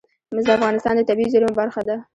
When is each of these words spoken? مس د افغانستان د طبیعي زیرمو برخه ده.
مس 0.33 0.43
د 0.47 0.49
افغانستان 0.57 0.93
د 0.97 1.01
طبیعي 1.09 1.31
زیرمو 1.33 1.57
برخه 1.61 1.81
ده. 1.87 1.95